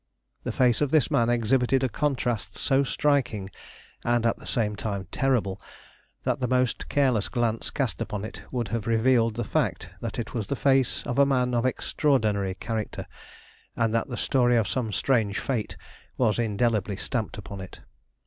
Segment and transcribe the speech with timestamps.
[0.43, 3.51] The face of this man exhibited a contrast so striking
[4.03, 5.61] and at the same time terrible,
[6.23, 10.33] that the most careless glance cast upon it would have revealed the fact that it
[10.33, 13.05] was the face of a man of extraordinary character,
[13.75, 15.77] and that the story of some strange fate
[16.17, 17.81] was indelibly stamped upon it.